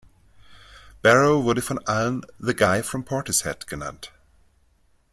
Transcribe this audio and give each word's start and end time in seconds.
Barrow 1.03 1.43
wurde 1.43 1.61
von 1.61 1.77
allen 1.85 2.25
„the 2.39 2.55
guy 2.55 2.81
from 2.81 3.05
Portishead“ 3.05 3.67
genannt. 3.67 4.11